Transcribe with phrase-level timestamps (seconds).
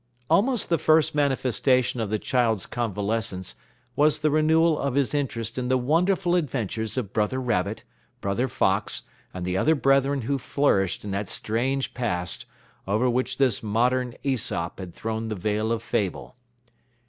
[0.31, 3.53] Almost the first manifestation of the child's convalescence
[3.95, 7.83] was the renewal of his interest in the wonderful adventures of Brother Rabbit,
[8.19, 12.47] Brother Fox, and the other brethren who flourished in that strange past
[12.87, 16.35] over which this modern Æsop had thrown the veil of fable.